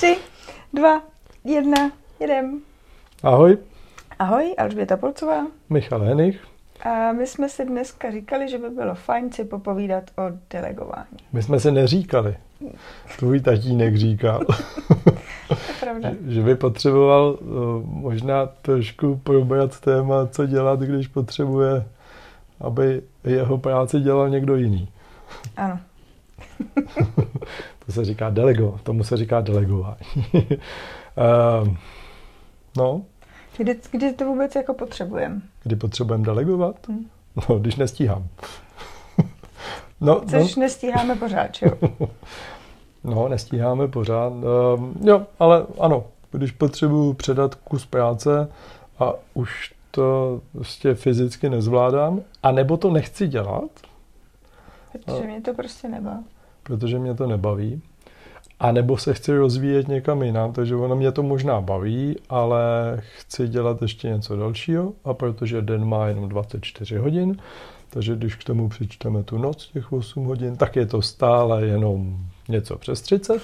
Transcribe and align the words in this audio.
Tři, 0.00 0.16
dva, 0.72 1.02
jedna, 1.44 1.92
jedem. 2.20 2.60
Ahoj, 3.22 3.58
Ahoj, 4.18 4.54
Alžběta 4.58 4.96
Polcová. 4.96 5.46
Michal 5.70 6.00
Henich. 6.00 6.44
A 6.80 7.12
my 7.12 7.26
jsme 7.26 7.48
si 7.48 7.64
dneska 7.64 8.10
říkali, 8.10 8.48
že 8.48 8.58
by 8.58 8.70
bylo 8.70 8.94
fajn 8.94 9.32
si 9.32 9.44
popovídat 9.44 10.04
o 10.18 10.22
delegování. 10.50 11.16
My 11.32 11.42
jsme 11.42 11.60
se 11.60 11.70
neříkali. 11.70 12.36
Tvůj 13.18 13.40
tatínek 13.40 13.96
říkal, 13.96 14.40
pravda. 15.80 16.10
že 16.28 16.42
by 16.42 16.54
potřeboval 16.54 17.38
uh, 17.40 17.48
možná 17.86 18.46
trošku 18.46 19.20
probrat 19.24 19.80
téma, 19.80 20.26
co 20.26 20.46
dělat, 20.46 20.80
když 20.80 21.08
potřebuje, 21.08 21.84
aby 22.60 23.02
jeho 23.24 23.58
práci 23.58 24.00
dělal 24.00 24.28
někdo 24.28 24.56
jiný. 24.56 24.88
Ano. 25.56 25.80
To 27.90 27.94
se 27.94 28.04
říká 28.04 28.30
delego, 28.30 28.80
tomu 28.82 29.04
se 29.04 29.16
říká 29.16 29.40
delegování. 29.40 29.96
uh, 30.34 31.68
no, 32.76 33.02
Kdy, 33.56 33.80
kdy 33.90 34.12
to 34.12 34.24
vůbec 34.24 34.54
jako 34.54 34.74
potřebujeme? 34.74 35.40
kdy 35.62 35.76
potřebujeme 35.76 36.24
delegovat? 36.24 36.76
Hm. 36.88 37.06
No, 37.48 37.58
když 37.58 37.76
nestíhám. 37.76 38.26
No, 40.00 40.20
Což 40.20 40.56
nestíháme 40.56 41.16
pořád, 41.16 41.54
že 41.54 41.66
jo? 41.66 41.90
No, 43.04 43.28
nestíháme 43.28 43.88
pořád. 43.88 44.32
Um, 44.32 44.94
jo, 45.04 45.26
ale 45.38 45.66
ano, 45.80 46.04
když 46.32 46.50
potřebuji 46.52 47.12
předat 47.12 47.54
kus 47.54 47.86
práce 47.86 48.48
a 48.98 49.12
už 49.34 49.74
to 49.90 50.40
prostě 50.52 50.94
fyzicky 50.94 51.50
nezvládám, 51.50 52.20
a 52.42 52.50
nebo 52.52 52.76
to 52.76 52.90
nechci 52.90 53.28
dělat, 53.28 53.70
Protože 54.92 55.26
mě 55.26 55.40
to 55.40 55.54
prostě 55.54 55.88
nebaví. 55.88 56.24
Protože 56.70 56.98
mě 56.98 57.14
to 57.14 57.26
nebaví, 57.26 57.82
a 58.60 58.72
nebo 58.72 58.98
se 58.98 59.14
chci 59.14 59.36
rozvíjet 59.36 59.88
někam 59.88 60.22
jinam, 60.22 60.52
takže 60.52 60.76
ono 60.76 60.96
mě 60.96 61.12
to 61.12 61.22
možná 61.22 61.60
baví, 61.60 62.16
ale 62.28 62.62
chci 63.18 63.48
dělat 63.48 63.82
ještě 63.82 64.08
něco 64.08 64.36
dalšího 64.36 64.92
a 65.04 65.14
protože 65.14 65.62
den 65.62 65.84
má 65.84 66.06
jenom 66.06 66.28
24 66.28 66.96
hodin, 66.96 67.36
takže 67.90 68.16
když 68.16 68.34
k 68.34 68.44
tomu 68.44 68.68
přičteme 68.68 69.22
tu 69.22 69.38
noc, 69.38 69.70
těch 69.72 69.92
8 69.92 70.24
hodin, 70.24 70.56
tak 70.56 70.76
je 70.76 70.86
to 70.86 71.02
stále 71.02 71.66
jenom 71.66 72.16
něco 72.48 72.78
přes 72.78 73.00
30. 73.00 73.42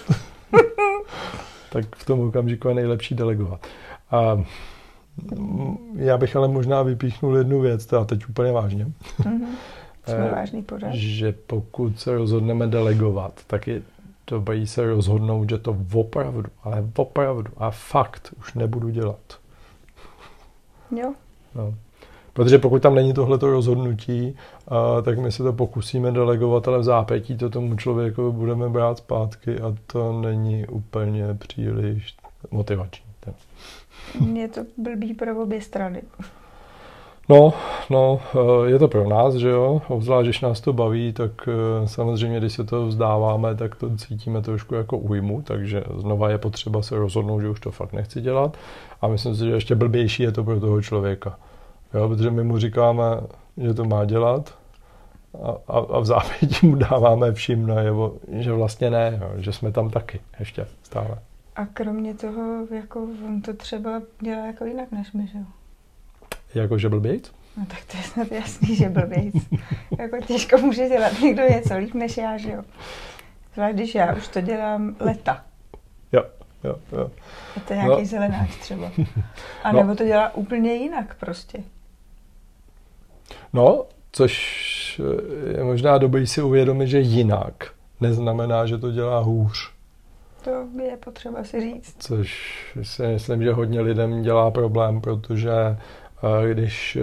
tak 1.73 1.97
v 1.97 2.07
tom 2.07 2.21
okamžiku 2.21 2.69
je 2.69 2.75
nejlepší 2.75 3.15
delegovat. 3.15 3.67
A 4.11 4.43
já 5.95 6.19
bych 6.19 6.37
ale 6.37 6.49
možná 6.49 6.83
vypíchnul 6.83 7.37
jednu 7.37 7.61
věc, 7.61 7.87
teda 7.87 8.05
teď 8.05 8.29
úplně 8.29 8.53
vážně, 8.53 8.87
Mhm. 9.25 9.47
Jsme 10.07 10.31
vážný 10.31 10.63
pořád. 10.63 10.95
že 10.95 11.35
pokud 11.47 12.01
se 12.01 12.15
rozhodneme 12.19 12.67
delegovat, 12.67 13.41
tak 13.47 13.67
je 13.67 13.83
dobrý 14.27 14.67
se 14.67 14.87
rozhodnout, 14.87 15.51
že 15.51 15.59
to 15.59 15.77
opravdu, 15.95 16.51
ale 16.63 16.85
opravdu 16.97 17.53
a 17.57 17.71
fakt 17.71 18.35
už 18.39 18.55
nebudu 18.55 18.89
dělat. 18.89 19.39
Jo? 20.97 21.15
No. 21.55 21.75
Protože 22.33 22.59
pokud 22.59 22.83
tam 22.83 22.95
není 22.95 23.15
tohleto 23.15 23.51
rozhodnutí, 23.51 24.37
a, 24.69 25.03
tak 25.03 25.19
my 25.19 25.33
se 25.33 25.43
to 25.43 25.53
pokusíme 25.53 26.13
delegovat, 26.13 26.69
ale 26.69 26.79
v 26.79 26.83
zápětí 26.85 27.37
to 27.37 27.51
tomu 27.51 27.77
člověku 27.77 28.33
budeme 28.33 28.69
brát 28.69 28.99
zpátky 28.99 29.61
a 29.61 29.75
to 29.87 30.21
není 30.21 30.67
úplně 30.67 31.35
příliš 31.35 32.17
motivační. 32.51 33.07
Je 34.35 34.49
to 34.49 34.61
blbý 34.77 35.15
pro 35.15 35.43
obě 35.43 35.61
strany. 35.61 36.03
No, 37.29 37.55
no, 37.91 38.21
eh, 38.35 38.71
je 38.71 38.79
to 38.79 38.89
pro 38.89 39.09
nás, 39.09 39.35
že 39.35 39.49
jo, 39.49 39.83
obzvlášť, 39.89 40.27
když 40.27 40.41
nás 40.41 40.61
to 40.61 40.73
baví, 40.73 41.13
tak 41.13 41.31
eh, 41.49 41.89
samozřejmě, 41.89 42.39
když 42.39 42.53
se 42.53 42.65
to 42.65 42.87
vzdáváme, 42.87 43.55
tak 43.55 43.77
to 43.77 43.97
cítíme 43.97 44.43
trošku 44.43 44.75
jako 44.75 44.99
újmu, 44.99 45.43
takže 45.43 45.85
znova 45.99 46.31
je 46.31 46.39
potřeba 46.39 46.83
se 46.83 46.97
rozhodnout, 46.99 47.41
že 47.41 47.49
už 47.49 47.61
to 47.61 47.71
fakt 47.71 47.93
nechci 47.93 48.21
dělat 48.21 48.57
a 49.01 49.09
myslím 49.09 49.35
si, 49.35 49.45
že 49.45 49.51
ještě 49.51 49.75
blbější 49.75 50.23
je 50.23 50.33
to 50.33 50.45
pro 50.45 50.61
toho 50.61 50.83
člověka, 50.83 51.39
jo, 51.95 52.09
protože 52.09 52.31
my 52.31 52.45
mu 52.45 52.59
říkáme, 52.59 53.05
že 53.57 53.75
to 53.75 53.85
má 53.85 54.05
dělat 54.05 54.55
a, 55.43 55.51
a, 55.69 55.79
a 55.79 56.01
v 56.01 56.07
zápětí 56.07 56.67
mu 56.67 56.77
dáváme 56.77 57.33
všim 57.33 57.67
najevo, 57.67 58.15
že 58.29 58.53
vlastně 58.53 58.91
ne, 58.91 59.19
jo, 59.23 59.31
že 59.37 59.53
jsme 59.53 59.73
tam 59.73 59.91
taky 59.91 60.21
ještě 60.39 60.67
stále. 60.83 61.19
A 61.57 61.67
kromě 61.67 62.15
toho, 62.15 62.67
jako 62.75 63.09
on 63.27 63.43
to 63.43 63.55
třeba 63.55 64.03
dělá 64.21 64.47
jako 64.47 64.65
jinak 64.65 64.93
než 64.93 65.13
my, 65.13 65.27
že 65.27 65.39
jo? 65.39 65.45
Jakože 66.57 66.89
blbějc? 66.89 67.33
No 67.57 67.67
tak 67.67 67.79
to 67.91 67.97
je 67.97 68.03
snad 68.03 68.33
jasný, 68.33 68.77
že 68.77 68.89
blbějc. 68.89 69.35
jako 69.99 70.17
těžko 70.27 70.59
může 70.59 70.89
dělat 70.89 71.21
někdo 71.23 71.43
něco 71.43 71.77
líp 71.79 71.95
než 71.95 72.17
já, 72.17 72.37
že 72.39 72.51
jo? 72.53 72.63
Zvlášť 73.55 73.75
když 73.75 73.95
já 73.95 74.15
už 74.15 74.29
to 74.29 74.41
dělám 74.41 74.97
leta. 75.01 75.45
Jo, 76.13 76.23
jo, 76.65 76.77
jo. 76.93 77.11
A 77.57 77.61
to 77.61 77.73
je 77.73 77.77
nějaký 77.79 78.03
No. 78.03 78.07
zelenáč 78.09 78.57
třeba. 78.57 78.91
A 79.65 79.73
No. 79.73 79.79
nebo 79.83 79.95
to 79.95 80.05
dělá 80.05 80.35
úplně 80.35 80.75
jinak 80.75 81.15
prostě. 81.21 81.59
No, 83.53 83.85
což 84.13 85.01
je 85.57 85.65
možná 85.65 85.99
dobrý 85.99 86.27
si 86.27 86.43
uvědomit, 86.43 86.87
že 86.89 87.01
jinak 87.01 87.71
neznamená, 88.01 88.67
že 88.67 88.79
to 88.79 88.91
dělá 88.93 89.19
hůř. 89.19 89.73
To 90.45 90.67
je 90.83 90.97
potřeba 90.97 91.45
si 91.45 91.61
říct. 91.61 91.97
Což 91.99 92.55
si 92.83 93.03
myslím, 93.07 93.43
že 93.43 93.53
hodně 93.53 93.81
lidem 93.81 94.23
dělá 94.23 94.51
problém, 94.51 95.01
protože 95.01 95.51
eh, 95.51 95.79
když 96.53 96.97
eh, 96.97 97.01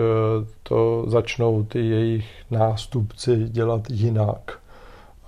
to 0.63 1.06
začnou 1.07 1.63
ty 1.63 1.85
jejich 1.85 2.25
nástupci 2.51 3.38
dělat 3.50 3.81
jinak, 3.90 4.59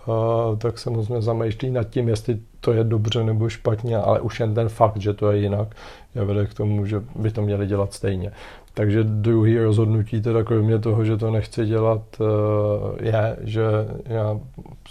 eh, 0.08 0.58
tak 0.58 0.80
samozřejmě 0.80 1.22
zamýšlí 1.22 1.70
nad 1.70 1.84
tím, 1.84 2.10
jestli 2.10 2.40
to 2.60 2.74
je 2.74 2.84
dobře 2.84 3.24
nebo 3.24 3.50
špatně, 3.50 3.98
ale 3.98 4.22
už 4.22 4.40
jen 4.40 4.54
ten 4.54 4.70
fakt, 4.70 4.98
že 4.98 5.14
to 5.14 5.32
je 5.32 5.42
jinak, 5.42 5.76
je 6.16 6.26
vede 6.26 6.46
k 6.46 6.54
tomu, 6.54 6.86
že 6.86 7.04
by 7.16 7.32
to 7.32 7.42
měli 7.42 7.68
dělat 7.68 7.94
stejně. 7.94 8.32
Takže 8.74 9.04
druhý 9.04 9.58
rozhodnutí, 9.58 10.22
teda 10.22 10.44
kromě 10.44 10.80
toho, 10.80 11.06
že 11.06 11.18
to 11.18 11.32
nechci 11.32 11.66
dělat, 11.66 12.02
eh, 12.22 13.06
je, 13.06 13.38
že 13.42 13.64
já 14.06 14.40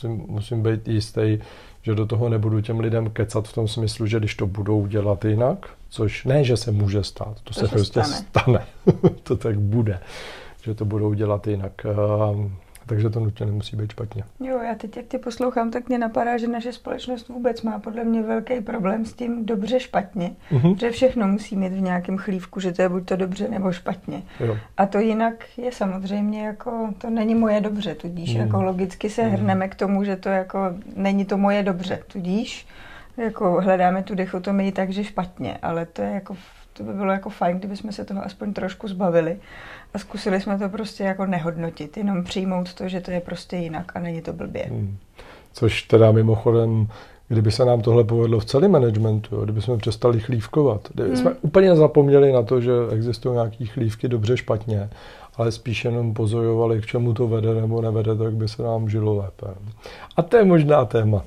musím 0.06 0.62
být 0.62 0.88
jistý, 0.88 1.38
že 1.82 1.94
do 1.94 2.06
toho 2.06 2.28
nebudu 2.28 2.60
těm 2.60 2.80
lidem 2.80 3.10
kecat 3.10 3.48
v 3.48 3.54
tom 3.54 3.68
smyslu, 3.68 4.06
že 4.06 4.18
když 4.18 4.34
to 4.34 4.46
budou 4.46 4.86
dělat 4.86 5.24
jinak, 5.24 5.66
což 5.94 6.24
ne, 6.24 6.44
že 6.44 6.56
se 6.56 6.70
může 6.72 7.04
stát, 7.04 7.34
to, 7.34 7.40
To 7.44 7.54
se 7.54 7.60
se 7.60 7.68
prostě 7.68 8.02
stane. 8.04 8.16
stane, 8.30 8.64
to 9.22 9.36
tak 9.36 9.58
bude, 9.58 9.98
že 10.62 10.74
to 10.74 10.84
budou 10.84 11.14
dělat 11.14 11.46
jinak. 11.46 11.72
Eh, 11.86 12.50
Takže 12.86 13.10
to 13.10 13.20
nutně 13.20 13.46
nemusí 13.46 13.76
být 13.76 13.90
špatně. 13.92 14.24
Jo, 14.40 14.58
já 14.62 14.74
teď, 14.74 14.96
jak 14.96 15.06
tě 15.06 15.18
poslouchám, 15.18 15.70
tak 15.70 15.88
mě 15.88 15.98
napadá, 15.98 16.38
že 16.38 16.48
naše 16.48 16.72
společnost 16.72 17.28
vůbec 17.28 17.62
má 17.62 17.78
podle 17.78 18.04
mě 18.04 18.22
velký 18.22 18.60
problém 18.60 19.04
s 19.06 19.12
tím 19.12 19.46
dobře 19.46 19.80
špatně. 19.80 20.30
Mhm. 20.50 20.78
Že 20.78 20.90
všechno 20.90 21.28
musí 21.28 21.56
mít 21.56 21.72
v 21.72 21.80
nějakém 21.80 22.18
chlívku, 22.18 22.60
že 22.60 22.72
to 22.72 22.82
je 22.82 22.88
buď 22.88 23.04
to 23.04 23.16
dobře 23.16 23.48
nebo 23.48 23.72
špatně. 23.72 24.22
Jo. 24.40 24.56
A 24.76 24.86
to 24.86 24.98
jinak 24.98 25.34
je 25.56 25.72
samozřejmě 25.72 26.46
jako, 26.46 26.88
to 26.98 27.10
není 27.10 27.34
moje 27.34 27.60
dobře, 27.60 27.94
tudíž 27.94 28.34
Mm. 28.34 28.40
jako 28.40 28.62
logicky 28.62 29.10
se 29.10 29.22
Mm. 29.22 29.30
hrneme 29.30 29.68
k 29.68 29.74
tomu, 29.74 30.04
že 30.04 30.16
to 30.16 30.28
jako 30.28 30.58
není 30.96 31.24
to 31.24 31.38
moje 31.38 31.62
dobře, 31.62 31.98
tudíž 32.06 32.66
jako 33.16 33.60
hledáme 33.60 34.02
tu 34.02 34.14
dichotomii 34.14 34.72
tak, 34.72 34.90
že 34.90 35.04
špatně, 35.04 35.58
ale 35.62 35.86
to 35.86 36.02
je 36.02 36.10
jako, 36.10 36.36
to 36.72 36.82
by 36.82 36.92
bylo 36.92 37.12
jako 37.12 37.30
fajn, 37.30 37.58
kdyby 37.58 37.76
jsme 37.76 37.92
se 37.92 38.04
toho 38.04 38.24
aspoň 38.24 38.52
trošku 38.52 38.88
zbavili 38.88 39.38
a 39.94 39.98
zkusili 39.98 40.40
jsme 40.40 40.58
to 40.58 40.68
prostě 40.68 41.04
jako 41.04 41.26
nehodnotit, 41.26 41.96
jenom 41.96 42.24
přijmout 42.24 42.74
to, 42.74 42.88
že 42.88 43.00
to 43.00 43.10
je 43.10 43.20
prostě 43.20 43.56
jinak 43.56 43.92
a 43.96 43.98
není 43.98 44.22
to 44.22 44.32
blbě. 44.32 44.64
Hmm. 44.68 44.96
Což 45.52 45.82
teda 45.82 46.12
mimochodem, 46.12 46.88
kdyby 47.28 47.52
se 47.52 47.64
nám 47.64 47.80
tohle 47.80 48.04
povedlo 48.04 48.40
v 48.40 48.44
celém 48.44 48.70
managementu, 48.70 49.36
jo, 49.36 49.44
kdyby 49.44 49.62
jsme 49.62 49.76
přestali 49.76 50.20
chlívkovat, 50.20 50.88
kdyby 50.94 51.08
Hmm. 51.08 51.18
jsme 51.18 51.30
úplně 51.40 51.76
zapomněli 51.76 52.32
na 52.32 52.42
to, 52.42 52.60
že 52.60 52.72
existují 52.90 53.34
nějaký 53.34 53.66
chlívky 53.66 54.08
dobře, 54.08 54.36
špatně, 54.36 54.90
ale 55.36 55.52
spíš 55.52 55.84
jenom 55.84 56.14
pozorovali, 56.14 56.80
k 56.80 56.86
čemu 56.86 57.14
to 57.14 57.28
vede 57.28 57.54
nebo 57.54 57.82
nevede, 57.82 58.16
tak 58.16 58.32
by 58.34 58.48
se 58.48 58.62
nám 58.62 58.88
žilo 58.88 59.16
lépe. 59.16 59.46
A 60.16 60.22
to 60.22 60.36
je 60.36 60.44
možná 60.44 60.84
téma. 60.84 61.24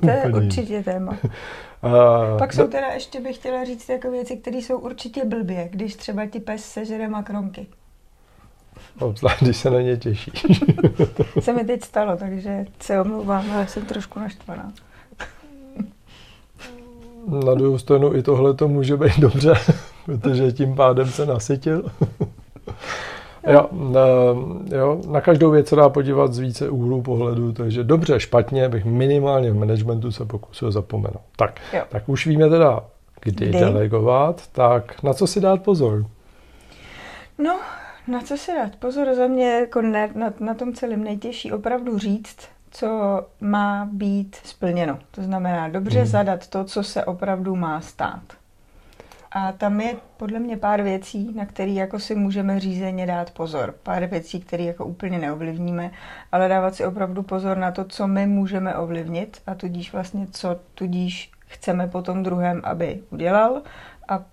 To 0.00 0.10
je 0.10 0.22
určitě 0.36 0.82
téma. 0.82 1.18
A, 1.82 2.38
Pak 2.38 2.52
jsou 2.52 2.66
teda, 2.66 2.86
ještě 2.86 3.20
bych 3.20 3.36
chtěla 3.36 3.64
říct 3.64 3.88
jako 3.88 4.10
věci, 4.10 4.36
které 4.36 4.56
jsou 4.56 4.78
určitě 4.78 5.24
blbě, 5.24 5.68
když 5.72 5.96
třeba 5.96 6.26
ti 6.26 6.40
pes 6.40 6.64
sežere 6.64 7.08
makronky. 7.08 7.66
Obzvlášť, 8.98 9.42
když 9.42 9.56
se 9.56 9.70
na 9.70 9.80
ně 9.80 9.96
těší. 9.96 10.32
Se 11.40 11.52
mi 11.52 11.64
teď 11.64 11.84
stalo, 11.84 12.16
takže 12.16 12.66
se 12.80 13.00
omlouvám, 13.00 13.50
ale 13.50 13.66
jsem 13.66 13.86
trošku 13.86 14.18
naštvaná. 14.18 14.72
Na 17.44 17.54
druhou 17.54 17.78
stranu 17.78 18.14
i 18.14 18.22
tohle 18.22 18.54
to 18.54 18.68
může 18.68 18.96
být 18.96 19.18
dobře, 19.18 19.54
protože 20.04 20.52
tím 20.52 20.74
pádem 20.74 21.08
se 21.08 21.26
nasytil. 21.26 21.90
Jo, 23.46 23.68
na, 23.72 24.00
jo, 24.76 25.00
na 25.08 25.20
každou 25.20 25.50
věc 25.50 25.68
se 25.68 25.76
dá 25.76 25.88
podívat 25.88 26.32
z 26.32 26.38
více 26.38 26.70
úhlů 26.70 27.02
pohledu, 27.02 27.52
takže 27.52 27.84
dobře, 27.84 28.20
špatně 28.20 28.68
bych 28.68 28.84
minimálně 28.84 29.50
v 29.50 29.58
managementu 29.58 30.12
se 30.12 30.24
pokusil 30.24 30.72
zapomenout. 30.72 31.22
Tak, 31.36 31.60
Jo. 31.72 31.82
tak 31.88 32.08
už 32.08 32.26
víme 32.26 32.48
teda, 32.48 32.80
kdy, 33.20 33.46
Kdy? 33.48 33.58
delegovat, 33.58 34.42
tak 34.52 35.02
na 35.02 35.14
co 35.14 35.26
si 35.26 35.40
dát 35.40 35.62
pozor? 35.62 36.06
No, 37.38 37.60
na 38.08 38.20
co 38.20 38.36
si 38.36 38.52
dát? 38.52 38.76
Pozor, 38.76 39.14
za 39.14 39.26
mě 39.26 39.50
jako 39.50 39.82
ne, 39.82 40.10
na, 40.14 40.32
na 40.40 40.54
tom 40.54 40.74
celém 40.74 41.04
nejtěžší 41.04 41.52
opravdu 41.52 41.98
říct, 41.98 42.36
co 42.70 43.20
má 43.40 43.88
být 43.92 44.36
splněno. 44.44 44.98
To 45.10 45.22
znamená 45.22 45.68
dobře 45.68 45.98
hmm. 45.98 46.08
zadat 46.08 46.48
to, 46.48 46.64
co 46.64 46.82
se 46.82 47.04
opravdu 47.04 47.56
má 47.56 47.80
stát. 47.80 48.22
A 49.34 49.52
tam 49.52 49.80
je 49.80 49.96
podle 50.16 50.38
mě 50.38 50.56
pár 50.56 50.82
věcí, 50.82 51.34
na 51.34 51.46
které 51.46 51.70
jako 51.70 51.98
si 51.98 52.14
můžeme 52.14 52.60
řízeně 52.60 53.06
dát 53.06 53.30
pozor. 53.30 53.74
Pár 53.82 54.06
věcí, 54.06 54.40
které 54.40 54.64
jako 54.64 54.84
úplně 54.84 55.18
neovlivníme, 55.18 55.90
ale 56.32 56.48
dávat 56.48 56.74
si 56.74 56.86
opravdu 56.86 57.22
pozor 57.22 57.56
na 57.56 57.72
to, 57.72 57.84
co 57.84 58.06
my 58.06 58.26
můžeme 58.26 58.76
ovlivnit 58.76 59.42
a 59.46 59.54
tudíž 59.54 59.92
vlastně, 59.92 60.26
co 60.30 60.56
tudíž 60.74 61.30
chceme 61.46 61.86
po 61.86 62.02
tom 62.02 62.22
druhém, 62.22 62.60
aby 62.64 63.02
udělal 63.10 63.62
a 64.08 64.24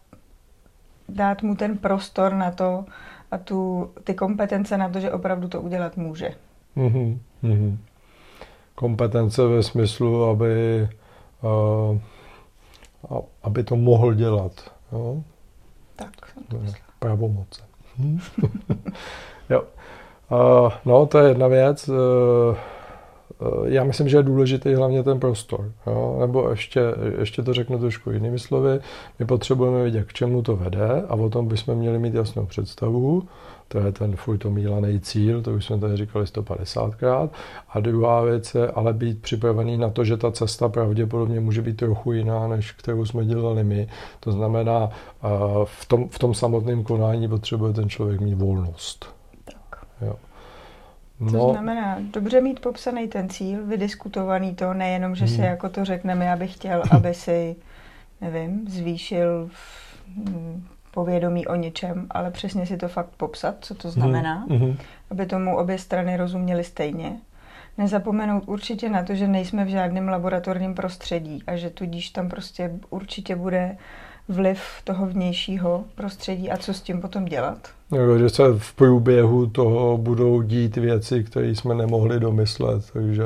dát 1.09 1.43
mu 1.43 1.55
ten 1.55 1.77
prostor 1.77 2.33
na 2.33 2.51
to 2.51 2.85
a 3.31 3.37
tu, 3.37 3.91
ty 4.03 4.13
kompetence 4.13 4.77
na 4.77 4.89
to, 4.89 4.99
že 4.99 5.11
opravdu 5.11 5.47
to 5.47 5.61
udělat 5.61 5.97
může. 5.97 6.29
Mm-hmm. 6.77 7.17
mm-hmm. 7.43 7.77
Kompetence 8.75 9.47
ve 9.47 9.63
smyslu, 9.63 10.23
aby, 10.23 10.87
uh, 11.41 11.97
aby 13.43 13.63
to 13.63 13.75
mohl 13.75 14.13
dělat. 14.13 14.78
Jo? 14.91 15.23
Tak 15.95 16.09
jsem 16.33 16.43
to 16.43 16.57
myslela. 16.57 16.85
Pravomoce. 16.99 17.61
Hm? 17.97 18.19
jo. 19.49 19.63
Uh, 20.31 20.71
no, 20.85 21.05
to 21.05 21.17
je 21.19 21.29
jedna 21.29 21.47
věc. 21.47 21.89
Uh, 21.89 22.55
já 23.65 23.83
myslím, 23.83 24.09
že 24.09 24.17
je 24.17 24.23
důležitý 24.23 24.73
hlavně 24.73 25.03
ten 25.03 25.19
prostor. 25.19 25.71
Jo? 25.87 26.17
Nebo 26.19 26.49
ještě, 26.49 26.81
ještě 27.19 27.41
to 27.41 27.53
řeknu 27.53 27.79
trošku 27.79 28.11
jinými 28.11 28.39
slovy. 28.39 28.79
My 29.19 29.25
potřebujeme 29.25 29.81
vědět, 29.81 30.07
k 30.07 30.13
čemu 30.13 30.41
to 30.41 30.55
vede 30.55 31.03
a 31.09 31.13
o 31.13 31.29
tom 31.29 31.47
bychom 31.47 31.75
měli 31.75 31.99
mít 31.99 32.13
jasnou 32.13 32.45
představu. 32.45 33.27
To 33.71 33.79
je 33.79 33.91
ten 33.91 34.15
furt 34.15 34.45
omílaný 34.45 34.99
cíl, 34.99 35.41
to 35.41 35.53
už 35.53 35.65
jsme 35.65 35.79
tady 35.79 35.97
říkali 35.97 36.25
150krát. 36.25 37.29
A 37.69 37.79
druhá 37.79 38.21
věc 38.21 38.55
je 38.55 38.67
ale 38.67 38.93
být 38.93 39.21
připravený 39.21 39.77
na 39.77 39.89
to, 39.89 40.05
že 40.05 40.17
ta 40.17 40.31
cesta 40.31 40.69
pravděpodobně 40.69 41.39
může 41.39 41.61
být 41.61 41.77
trochu 41.77 42.11
jiná, 42.11 42.47
než 42.47 42.71
kterou 42.71 43.05
jsme 43.05 43.25
dělali 43.25 43.63
my. 43.63 43.87
To 44.19 44.31
znamená, 44.31 44.89
v 45.65 45.85
tom, 45.85 46.09
v 46.09 46.19
tom 46.19 46.33
samotném 46.33 46.83
konání 46.83 47.27
potřebuje 47.27 47.73
ten 47.73 47.89
člověk 47.89 48.21
mít 48.21 48.35
volnost. 48.35 49.15
Tak. 49.45 49.85
Jo. 50.01 50.15
No. 51.19 51.31
To 51.31 51.51
znamená 51.51 51.97
dobře 52.13 52.41
mít 52.41 52.59
popsaný 52.59 53.07
ten 53.07 53.29
cíl, 53.29 53.65
vydiskutovaný 53.65 54.55
to, 54.55 54.73
nejenom, 54.73 55.15
že 55.15 55.25
hmm. 55.25 55.35
si 55.35 55.41
jako 55.41 55.69
to 55.69 55.85
řekneme, 55.85 56.25
já 56.25 56.35
bych 56.35 56.53
chtěl, 56.53 56.83
aby 56.91 57.13
si, 57.13 57.55
nevím, 58.21 58.67
zvýšil 58.69 59.49
povědomí 60.99 61.47
o 61.47 61.55
něčem, 61.55 62.07
ale 62.11 62.31
přesně 62.31 62.65
si 62.65 62.77
to 62.77 62.87
fakt 62.87 63.09
popsat, 63.17 63.55
co 63.59 63.75
to 63.75 63.91
znamená, 63.91 64.45
mm-hmm. 64.47 64.77
aby 65.11 65.25
tomu 65.25 65.57
obě 65.57 65.77
strany 65.77 66.17
rozuměly 66.17 66.63
stejně. 66.63 67.17
Nezapomenout 67.77 68.43
určitě 68.47 68.89
na 68.89 69.03
to, 69.03 69.15
že 69.15 69.27
nejsme 69.27 69.65
v 69.65 69.67
žádném 69.67 70.07
laboratorním 70.07 70.75
prostředí 70.75 71.43
a 71.47 71.55
že 71.55 71.69
tudíž 71.69 72.09
tam 72.09 72.29
prostě 72.29 72.71
určitě 72.89 73.35
bude 73.35 73.77
vliv 74.29 74.61
toho 74.83 75.05
vnějšího 75.05 75.83
prostředí 75.95 76.51
a 76.51 76.57
co 76.57 76.73
s 76.73 76.81
tím 76.81 77.01
potom 77.01 77.25
dělat. 77.25 77.57
No, 77.91 78.19
že 78.19 78.29
se 78.29 78.43
v 78.57 78.73
průběhu 78.73 79.47
toho 79.47 79.97
budou 79.97 80.41
dít 80.41 80.77
věci, 80.77 81.23
které 81.23 81.47
jsme 81.47 81.75
nemohli 81.75 82.19
domyslet, 82.19 82.91
takže, 82.93 83.23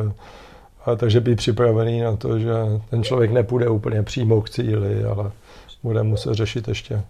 a 0.85 0.95
takže 0.95 1.19
být 1.21 1.35
připravený 1.35 2.01
na 2.01 2.15
to, 2.15 2.39
že 2.39 2.53
ten 2.89 3.03
člověk 3.03 3.31
nepůjde 3.31 3.69
úplně 3.69 4.03
přímo 4.03 4.41
k 4.41 4.49
cíli, 4.49 5.03
ale 5.03 5.31
bude 5.83 6.03
muset 6.03 6.33
řešit 6.33 6.67
ještě 6.67 7.01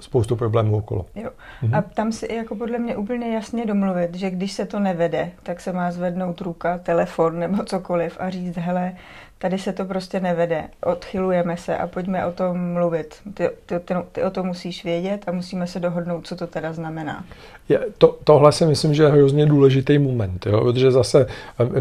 spoustu 0.00 0.36
problémů 0.36 0.76
okolo. 0.76 1.06
Jo. 1.14 1.30
Mhm. 1.62 1.74
A 1.74 1.82
tam 1.82 2.12
si 2.12 2.34
jako 2.34 2.54
podle 2.54 2.78
mě 2.78 2.96
úplně 2.96 3.34
jasně 3.34 3.66
domluvit, 3.66 4.14
že 4.14 4.30
když 4.30 4.52
se 4.52 4.66
to 4.66 4.78
nevede, 4.78 5.30
tak 5.42 5.60
se 5.60 5.72
má 5.72 5.92
zvednout 5.92 6.40
ruka, 6.40 6.78
telefon 6.78 7.38
nebo 7.38 7.64
cokoliv 7.64 8.16
a 8.20 8.30
říct, 8.30 8.56
hele, 8.56 8.92
tady 9.38 9.58
se 9.58 9.72
to 9.72 9.84
prostě 9.84 10.20
nevede, 10.20 10.64
odchylujeme 10.84 11.56
se 11.56 11.76
a 11.76 11.86
pojďme 11.86 12.26
o 12.26 12.32
tom 12.32 12.72
mluvit. 12.72 13.14
Ty, 13.34 13.50
ty, 13.66 13.78
ty, 13.78 13.94
ty 14.12 14.22
o 14.22 14.30
tom 14.30 14.46
musíš 14.46 14.84
vědět 14.84 15.24
a 15.26 15.32
musíme 15.32 15.66
se 15.66 15.80
dohodnout, 15.80 16.26
co 16.26 16.36
to 16.36 16.46
teda 16.46 16.72
znamená. 16.72 17.24
Je, 17.68 17.80
to, 17.98 18.18
tohle 18.24 18.52
si 18.52 18.66
myslím, 18.66 18.94
že 18.94 19.02
je 19.02 19.08
hrozně 19.08 19.46
důležitý 19.46 19.98
moment, 19.98 20.46
jo? 20.46 20.60
protože 20.60 20.90
zase 20.90 21.26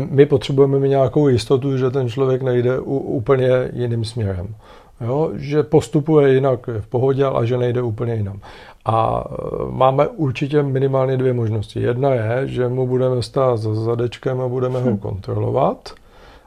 my 0.10 0.26
potřebujeme 0.26 0.80
mít 0.80 0.90
nějakou 0.90 1.28
jistotu, 1.28 1.78
že 1.78 1.90
ten 1.90 2.10
člověk 2.10 2.42
nejde 2.42 2.80
u, 2.80 2.98
úplně 2.98 3.50
jiným 3.74 4.06
směrem. 4.06 4.56
Jo, 5.02 5.32
že 5.36 5.64
postupuje 5.64 6.34
jinak 6.34 6.70
v 6.80 6.88
pohodě, 6.88 7.26
ale 7.26 7.48
že 7.48 7.58
nejde 7.58 7.82
úplně 7.82 8.16
jinam. 8.16 8.40
A 8.86 9.24
e, 9.24 9.72
máme 9.72 10.08
určitě 10.08 10.64
minimálně 10.64 11.18
dvě 11.18 11.34
možnosti. 11.34 11.82
Jedna 11.82 12.14
je, 12.14 12.48
že 12.48 12.68
mu 12.68 12.88
budeme 12.88 13.24
stát 13.24 13.58
za 13.58 13.76
zadečkem 13.76 14.42
a 14.42 14.48
budeme 14.48 14.82
ho 14.82 14.92
hm. 14.92 14.98
kontrolovat. 14.98 15.94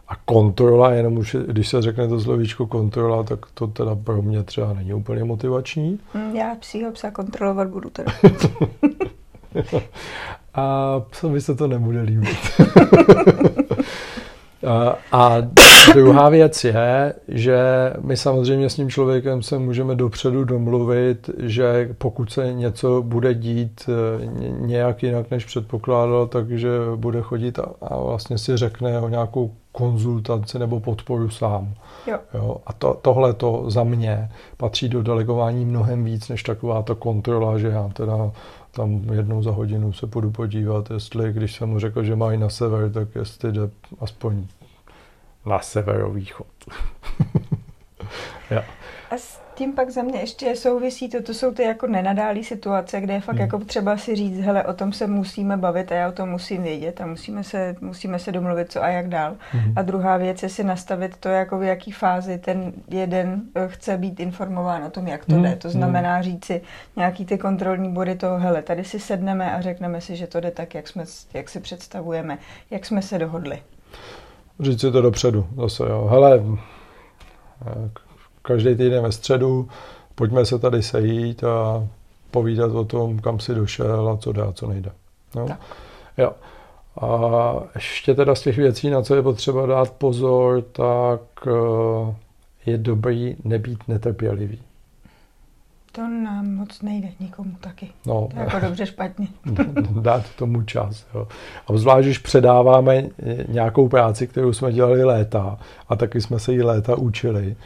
A 0.08 0.16
kontrola, 0.24 0.92
jenom 0.92 1.18
už, 1.18 1.36
když 1.46 1.68
se 1.68 1.82
řekne 1.82 2.08
to 2.08 2.20
slovíčko 2.20 2.66
kontrola, 2.66 3.22
tak 3.22 3.46
to 3.54 3.66
teda 3.66 3.94
pro 3.94 4.22
mě 4.22 4.42
třeba 4.42 4.72
není 4.72 4.94
úplně 4.94 5.24
motivační. 5.24 5.98
Hm, 6.14 6.36
já 6.36 6.54
psího 6.60 6.92
psa 6.92 7.10
kontrolovat 7.10 7.68
budu 7.68 7.90
teda. 7.90 8.12
a 10.54 11.00
psovi 11.10 11.40
se 11.40 11.54
to 11.54 11.66
nebude 11.66 12.02
líbit. 12.02 12.38
A 15.12 15.36
druhá 15.94 16.28
věc 16.28 16.64
je, 16.64 17.14
že 17.28 17.58
my 18.00 18.16
samozřejmě 18.16 18.70
s 18.70 18.74
tím 18.74 18.90
člověkem 18.90 19.42
se 19.42 19.58
můžeme 19.58 19.94
dopředu 19.94 20.44
domluvit, 20.44 21.30
že 21.38 21.88
pokud 21.98 22.32
se 22.32 22.52
něco 22.52 23.02
bude 23.02 23.34
dít 23.34 23.88
e, 23.88 24.26
nějak 24.66 25.02
jinak, 25.02 25.30
než 25.30 25.44
předpokládal, 25.44 26.26
takže 26.26 26.68
bude 26.96 27.22
chodit 27.22 27.58
a 27.58 27.96
vlastně 27.96 28.38
si 28.38 28.56
řekne 28.56 29.00
o 29.00 29.08
nějakou 29.08 29.50
konzultaci 29.72 30.58
nebo 30.58 30.80
podporu 30.80 31.30
sám. 31.30 31.74
Jo. 32.06 32.18
Jo, 32.34 32.56
a 32.66 32.72
to, 32.72 32.98
tohle 33.02 33.32
to 33.32 33.64
za 33.68 33.84
mě 33.84 34.30
patří 34.56 34.88
do 34.88 35.02
delegování 35.02 35.64
mnohem 35.64 36.04
víc, 36.04 36.28
než 36.28 36.42
taková 36.42 36.82
ta 36.82 36.94
kontrola, 36.94 37.58
že 37.58 37.68
já 37.68 37.88
teda 37.92 38.30
tam 38.74 39.12
jednou 39.12 39.42
za 39.42 39.50
hodinu 39.50 39.92
se 39.92 40.06
půjdu 40.06 40.30
podívat, 40.30 40.90
jestli, 40.90 41.32
když 41.32 41.56
jsem 41.56 41.68
mu 41.68 41.78
řekl, 41.78 42.04
že 42.04 42.16
mají 42.16 42.38
na 42.38 42.48
sever, 42.48 42.92
tak 42.92 43.08
jestli 43.14 43.52
jde 43.52 43.70
aspoň 44.00 44.46
na 45.46 45.58
severovýchod. 45.58 46.46
ja. 48.50 48.64
A 49.12 49.16
s 49.16 49.40
tím 49.54 49.72
pak 49.72 49.90
za 49.90 50.02
mě 50.02 50.20
ještě 50.20 50.56
souvisí 50.56 51.08
to, 51.08 51.22
to 51.22 51.34
jsou 51.34 51.52
ty 51.52 51.62
jako 51.62 51.86
nenadálí 51.86 52.44
situace, 52.44 53.00
kde 53.00 53.14
je 53.14 53.20
fakt 53.20 53.34
hmm. 53.34 53.42
jako 53.44 53.58
třeba 53.58 53.96
si 53.96 54.16
říct, 54.16 54.38
hele, 54.38 54.64
o 54.64 54.72
tom 54.72 54.92
se 54.92 55.06
musíme 55.06 55.56
bavit 55.56 55.92
a 55.92 55.94
já 55.94 56.08
o 56.08 56.12
tom 56.12 56.28
musím 56.28 56.62
vědět 56.62 57.00
a 57.00 57.06
musíme 57.06 57.44
se, 57.44 57.76
musíme 57.80 58.18
se 58.18 58.32
domluvit, 58.32 58.72
co 58.72 58.82
a 58.82 58.88
jak 58.88 59.08
dál. 59.08 59.36
Hmm. 59.50 59.72
A 59.76 59.82
druhá 59.82 60.16
věc 60.16 60.42
je 60.42 60.48
si 60.48 60.64
nastavit 60.64 61.16
to, 61.16 61.28
jako 61.28 61.58
v 61.58 61.62
jaký 61.62 61.92
fázi 61.92 62.38
ten 62.38 62.72
jeden 62.88 63.42
eh, 63.54 63.68
chce 63.68 63.96
být 63.98 64.20
informován 64.20 64.84
o 64.84 64.90
tom, 64.90 65.06
jak 65.06 65.24
to 65.24 65.34
hmm. 65.34 65.42
jde. 65.42 65.56
To 65.56 65.70
znamená 65.70 66.14
hmm. 66.14 66.22
říct 66.22 66.44
si 66.44 66.60
nějaký 66.96 67.26
ty 67.26 67.38
kontrolní 67.38 67.92
body 67.92 68.14
toho, 68.14 68.38
hele, 68.38 68.62
tady 68.62 68.84
si 68.84 69.00
sedneme 69.00 69.52
a 69.52 69.60
řekneme 69.60 70.00
si, 70.00 70.16
že 70.16 70.26
to 70.26 70.40
jde 70.40 70.50
tak, 70.50 70.74
jak, 70.74 70.88
jsme, 70.88 71.04
jak 71.34 71.48
si 71.48 71.60
představujeme, 71.60 72.38
jak 72.70 72.86
jsme 72.86 73.02
se 73.02 73.18
dohodli 73.18 73.62
říct 74.60 74.80
si 74.80 74.90
to 74.90 75.02
dopředu 75.02 75.46
zase, 75.56 75.82
jo. 75.82 76.08
Hele, 76.10 76.42
každý 78.42 78.74
týden 78.74 79.02
ve 79.02 79.12
středu, 79.12 79.68
pojďme 80.14 80.44
se 80.44 80.58
tady 80.58 80.82
sejít 80.82 81.44
a 81.44 81.88
povídat 82.30 82.72
o 82.72 82.84
tom, 82.84 83.18
kam 83.18 83.40
si 83.40 83.54
došel 83.54 84.08
a 84.08 84.16
co 84.16 84.32
dá, 84.32 84.52
co 84.52 84.66
nejde. 84.66 84.90
Jo. 85.36 85.48
jo. 86.18 86.32
A 87.00 87.52
ještě 87.74 88.14
teda 88.14 88.34
z 88.34 88.42
těch 88.42 88.56
věcí, 88.56 88.90
na 88.90 89.02
co 89.02 89.14
je 89.14 89.22
potřeba 89.22 89.66
dát 89.66 89.90
pozor, 89.92 90.62
tak 90.62 91.20
eh, 91.46 92.14
je 92.66 92.78
dobrý 92.78 93.36
nebýt 93.44 93.88
netrpělivý. 93.88 94.58
To 95.92 96.00
nám 96.00 96.54
moc 96.54 96.82
nejde 96.82 97.08
nikomu 97.20 97.52
taky. 97.60 97.88
No, 98.06 98.28
to 98.30 98.36
je 98.36 98.44
jako 98.44 98.66
dobře 98.66 98.86
špatně. 98.86 99.28
dát 100.00 100.34
tomu 100.38 100.62
čas. 100.62 101.06
Jo. 101.14 101.28
A 101.66 101.76
zvlášť, 101.76 102.06
když 102.06 102.18
předáváme 102.18 103.04
nějakou 103.48 103.88
práci, 103.88 104.26
kterou 104.26 104.52
jsme 104.52 104.72
dělali 104.72 105.04
léta 105.04 105.58
a 105.88 105.96
taky 105.96 106.20
jsme 106.20 106.38
se 106.38 106.52
jí 106.52 106.62
léta 106.62 106.96
učili, 106.96 107.56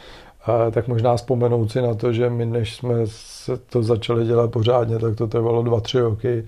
tak 0.71 0.87
možná 0.87 1.15
vzpomenout 1.15 1.71
si 1.71 1.81
na 1.81 1.93
to, 1.93 2.13
že 2.13 2.29
my, 2.29 2.45
než 2.45 2.75
jsme 2.75 2.93
se 3.05 3.57
to 3.57 3.83
začali 3.83 4.25
dělat 4.25 4.51
pořádně, 4.51 4.99
tak 4.99 5.15
to 5.15 5.27
trvalo 5.27 5.63
dva, 5.63 5.79
tři 5.79 5.99
roky 5.99 6.45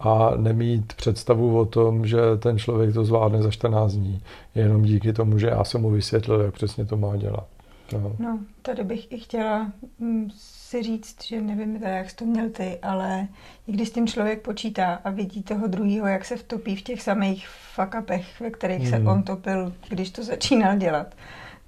a 0.00 0.30
nemít 0.36 0.92
představu 0.92 1.58
o 1.58 1.64
tom, 1.64 2.06
že 2.06 2.18
ten 2.38 2.58
člověk 2.58 2.94
to 2.94 3.04
zvládne 3.04 3.42
za 3.42 3.50
14 3.50 3.92
dní, 3.92 4.22
jenom 4.54 4.82
díky 4.82 5.12
tomu, 5.12 5.38
že 5.38 5.46
já 5.46 5.64
jsem 5.64 5.80
mu 5.80 5.90
vysvětlil, 5.90 6.40
jak 6.40 6.54
přesně 6.54 6.84
to 6.84 6.96
má 6.96 7.16
dělat. 7.16 7.46
No, 7.92 8.16
no 8.18 8.38
tady 8.62 8.84
bych 8.84 9.12
i 9.12 9.18
chtěla 9.18 9.72
mm, 9.98 10.30
si 10.66 10.82
říct, 10.82 11.24
že 11.24 11.40
nevím 11.40 11.78
teda, 11.78 11.88
jak 11.88 12.10
jsi 12.10 12.16
to 12.16 12.24
měl 12.24 12.50
ty, 12.50 12.78
ale 12.82 13.28
i 13.66 13.72
když 13.72 13.88
s 13.88 13.92
tím 13.92 14.06
člověk 14.06 14.42
počítá 14.42 14.94
a 15.04 15.10
vidí 15.10 15.42
toho 15.42 15.66
druhého, 15.66 16.06
jak 16.06 16.24
se 16.24 16.36
vtopí 16.36 16.76
v 16.76 16.82
těch 16.82 17.02
samých 17.02 17.48
fakapech, 17.74 18.40
ve 18.40 18.50
kterých 18.50 18.82
mm. 18.82 18.90
se 18.90 18.96
hmm. 18.96 19.06
on 19.06 19.22
topil, 19.22 19.72
když 19.88 20.10
to 20.10 20.22
začínal 20.22 20.76
dělat, 20.76 21.14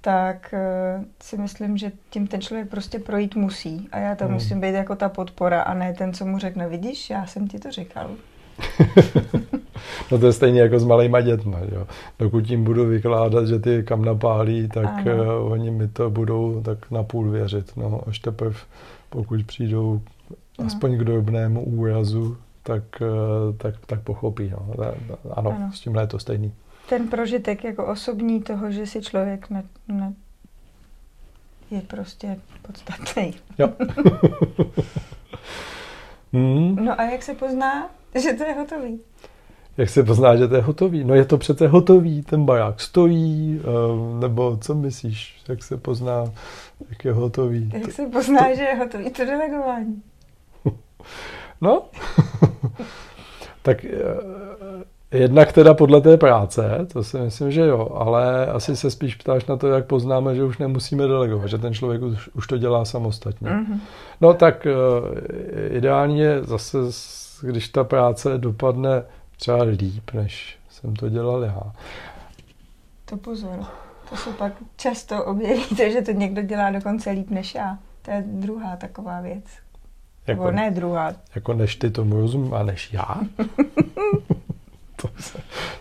tak 0.01 0.53
uh, 0.53 1.05
si 1.23 1.37
myslím, 1.37 1.77
že 1.77 1.91
tím 2.09 2.27
ten 2.27 2.41
člověk 2.41 2.69
prostě 2.69 2.99
projít 2.99 3.35
musí. 3.35 3.89
A 3.91 3.97
já 3.97 4.15
to 4.15 4.25
mm. 4.25 4.33
musím 4.33 4.61
být 4.61 4.73
jako 4.73 4.95
ta 4.95 5.09
podpora 5.09 5.61
a 5.61 5.73
ne 5.73 5.93
ten, 5.93 6.13
co 6.13 6.25
mu 6.25 6.39
řekne, 6.39 6.67
vidíš, 6.67 7.09
já 7.09 7.25
jsem 7.25 7.47
ti 7.47 7.59
to 7.59 7.71
říkal. 7.71 8.11
No 10.11 10.19
to 10.19 10.25
je 10.25 10.33
stejně 10.33 10.61
jako 10.61 10.79
s 10.79 10.83
malýma 10.83 11.21
dětma. 11.21 11.59
Jo. 11.71 11.87
Dokud 12.19 12.41
tím 12.41 12.63
budu 12.63 12.85
vykládat, 12.85 13.47
že 13.47 13.59
ty 13.59 13.83
kam 13.83 14.05
napálí, 14.05 14.67
tak 14.67 15.05
uh, 15.05 15.51
oni 15.51 15.71
mi 15.71 15.87
to 15.87 16.09
budou 16.09 16.61
tak 16.61 16.91
napůl 16.91 17.29
věřit. 17.29 17.71
No, 17.77 18.01
až 18.07 18.19
teprve 18.19 18.55
pokud 19.09 19.43
přijdou 19.45 20.01
no. 20.59 20.65
aspoň 20.65 20.97
k 20.97 21.03
drobnému 21.03 21.63
úrazu, 21.63 22.37
tak, 22.63 22.83
uh, 23.01 23.57
tak, 23.57 23.75
tak 23.85 24.01
pochopí. 24.01 24.49
No. 24.49 24.69
Ano, 25.33 25.51
ano, 25.51 25.71
s 25.73 25.79
tímhle 25.79 26.03
je 26.03 26.07
to 26.07 26.19
stejný. 26.19 26.51
Ten 26.89 27.07
prožitek 27.07 27.63
jako 27.63 27.85
osobní 27.87 28.41
toho, 28.41 28.71
že 28.71 28.85
si 28.85 29.01
člověk 29.01 29.49
ne, 29.49 29.63
ne, 29.87 30.13
je 31.71 31.81
prostě 31.81 32.39
podstatný. 32.61 33.33
Jo. 33.57 33.69
hmm. 36.33 36.85
No 36.85 36.99
a 36.99 37.03
jak 37.03 37.23
se 37.23 37.33
pozná, 37.33 37.89
že 38.15 38.33
to 38.33 38.43
je 38.43 38.53
hotový? 38.53 38.99
Jak 39.77 39.89
se 39.89 40.03
pozná, 40.03 40.35
že 40.35 40.47
to 40.47 40.55
je 40.55 40.61
hotový? 40.61 41.03
No 41.03 41.15
je 41.15 41.25
to 41.25 41.37
přece 41.37 41.67
hotový, 41.67 42.23
ten 42.23 42.45
barák 42.45 42.81
stojí, 42.81 43.61
eh, 43.61 44.19
nebo 44.19 44.57
co 44.57 44.75
myslíš, 44.75 45.43
jak 45.49 45.63
se 45.63 45.77
pozná, 45.77 46.25
jak 46.89 47.05
je 47.05 47.11
hotový? 47.11 47.71
Jak 47.73 47.91
se 47.91 48.05
pozná, 48.05 48.49
to... 48.49 48.55
že 48.55 48.63
je 48.63 48.75
hotový? 48.75 49.09
To 49.09 49.25
delegování. 49.25 50.03
no, 51.61 51.83
tak 53.61 53.85
eh, 53.85 53.89
Jednak 55.11 55.53
teda 55.53 55.73
podle 55.73 56.01
té 56.01 56.17
práce, 56.17 56.87
to 56.93 57.03
si 57.03 57.17
myslím, 57.17 57.51
že 57.51 57.61
jo, 57.61 57.89
ale 57.93 58.45
asi 58.45 58.75
se 58.75 58.91
spíš 58.91 59.15
ptáš 59.15 59.45
na 59.45 59.57
to, 59.57 59.67
jak 59.67 59.85
poznáme, 59.85 60.35
že 60.35 60.43
už 60.43 60.57
nemusíme 60.57 61.07
delegovat, 61.07 61.47
že 61.47 61.57
ten 61.57 61.73
člověk 61.73 62.01
už, 62.01 62.29
už 62.33 62.47
to 62.47 62.57
dělá 62.57 62.85
samostatně. 62.85 63.49
Mm-hmm. 63.49 63.79
No 64.21 64.33
tak 64.33 64.67
uh, 65.01 65.17
ideálně 65.77 66.43
zase, 66.43 66.77
když 67.41 67.69
ta 67.69 67.83
práce 67.83 68.37
dopadne 68.37 69.03
třeba 69.37 69.63
líp, 69.63 70.11
než 70.13 70.57
jsem 70.69 70.95
to 70.95 71.09
dělal 71.09 71.43
já. 71.43 71.73
To 73.05 73.17
pozor, 73.17 73.65
to 74.09 74.15
se 74.15 74.29
pak 74.29 74.53
často 74.77 75.25
objeví, 75.25 75.63
že 75.91 76.01
to 76.01 76.11
někdo 76.11 76.41
dělá 76.41 76.71
dokonce 76.71 77.11
líp 77.11 77.29
než 77.29 77.55
já. 77.55 77.77
To 78.01 78.11
je 78.11 78.23
druhá 78.27 78.75
taková 78.75 79.21
věc. 79.21 79.43
Jako, 80.27 80.43
Nebo 80.43 80.57
ne 80.57 80.71
druhá. 80.71 81.13
Jako 81.35 81.53
než 81.53 81.75
ty 81.75 81.91
tomu 81.91 82.15
rozumím 82.15 82.53
a 82.53 82.63
než 82.63 82.93
já? 82.93 83.15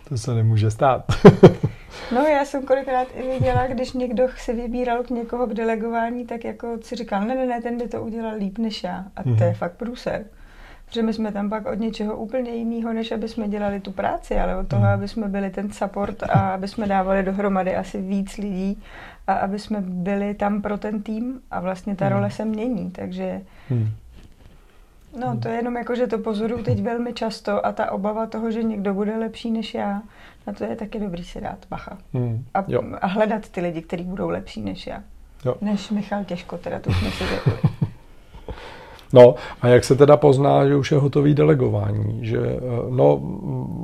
to, 0.08 0.18
se, 0.18 0.34
nemůže 0.34 0.70
stát. 0.70 1.04
no 2.14 2.20
já 2.20 2.44
jsem 2.44 2.62
kolikrát 2.62 3.08
i 3.14 3.28
viděla, 3.28 3.66
když 3.66 3.92
někdo 3.92 4.28
si 4.36 4.52
vybíral 4.52 5.02
k 5.02 5.10
někoho 5.10 5.46
k 5.46 5.54
delegování, 5.54 6.26
tak 6.26 6.44
jako 6.44 6.78
si 6.82 6.96
říkal, 6.96 7.24
ne, 7.24 7.34
ne, 7.34 7.46
ne, 7.46 7.62
ten 7.62 7.78
by 7.78 7.88
to 7.88 8.02
udělal 8.02 8.34
líp 8.38 8.58
než 8.58 8.84
já. 8.84 9.04
A 9.16 9.22
to 9.22 9.28
je 9.28 9.50
mhm. 9.50 9.54
fakt 9.54 9.76
průser. 9.76 10.24
Protože 10.86 11.02
my 11.02 11.12
jsme 11.12 11.32
tam 11.32 11.50
pak 11.50 11.66
od 11.66 11.78
něčeho 11.78 12.16
úplně 12.16 12.50
jiného, 12.50 12.92
než 12.92 13.12
aby 13.12 13.28
jsme 13.28 13.48
dělali 13.48 13.80
tu 13.80 13.92
práci, 13.92 14.38
ale 14.38 14.56
od 14.56 14.68
toho, 14.68 14.82
mhm. 14.82 14.90
aby 14.90 15.08
jsme 15.08 15.28
byli 15.28 15.50
ten 15.50 15.70
support 15.70 16.22
a 16.22 16.50
aby 16.50 16.68
jsme 16.68 16.86
dávali 16.86 17.22
dohromady 17.22 17.76
asi 17.76 18.02
víc 18.02 18.36
lidí 18.36 18.82
a 19.26 19.32
aby 19.32 19.58
jsme 19.58 19.80
byli 19.80 20.34
tam 20.34 20.62
pro 20.62 20.78
ten 20.78 21.02
tým 21.02 21.40
a 21.50 21.60
vlastně 21.60 21.96
ta 21.96 22.04
mhm. 22.04 22.14
role 22.14 22.30
se 22.30 22.44
mění, 22.44 22.90
takže 22.90 23.40
No, 25.18 25.38
to 25.38 25.48
je 25.48 25.54
jenom 25.54 25.76
jako, 25.76 25.94
že 25.94 26.06
to 26.06 26.18
pozoruju 26.18 26.64
teď 26.64 26.82
velmi 26.82 27.12
často 27.12 27.66
a 27.66 27.72
ta 27.72 27.92
obava 27.92 28.26
toho, 28.26 28.50
že 28.50 28.62
někdo 28.62 28.94
bude 28.94 29.16
lepší 29.16 29.50
než 29.50 29.74
já, 29.74 30.02
na 30.46 30.52
to 30.52 30.64
je 30.64 30.76
taky 30.76 31.00
dobrý 31.00 31.24
si 31.24 31.40
dát 31.40 31.58
bacha. 31.70 31.98
Hmm. 32.14 32.44
A, 32.54 32.64
a 33.00 33.06
hledat 33.06 33.48
ty 33.48 33.60
lidi, 33.60 33.82
kteří 33.82 34.04
budou 34.04 34.28
lepší 34.28 34.62
než 34.62 34.86
já. 34.86 35.02
Jo. 35.44 35.54
Než 35.60 35.90
Michal 35.90 36.24
těžko, 36.24 36.58
teda 36.58 36.78
to 36.78 36.92
jsme 36.92 37.10
si 37.10 37.24
řekli. 37.26 37.52
No 39.12 39.34
a 39.62 39.68
jak 39.68 39.84
se 39.84 39.94
teda 39.94 40.16
pozná, 40.16 40.68
že 40.68 40.76
už 40.76 40.92
je 40.92 40.98
hotový 40.98 41.34
delegování? 41.34 42.18
Že, 42.22 42.38
eh, 42.38 42.60
no, 42.90 43.20